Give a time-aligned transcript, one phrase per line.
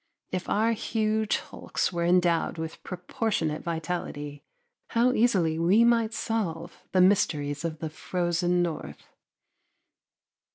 [0.31, 4.41] If our huge hulks were endowed with proportionate vitality,
[4.87, 9.09] how easily we might solve the mysteries of the frozen north!